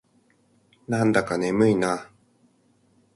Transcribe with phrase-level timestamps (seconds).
[0.87, 2.09] なんだか眠いな。